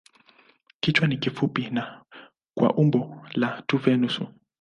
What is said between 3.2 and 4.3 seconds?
la tufe nusu.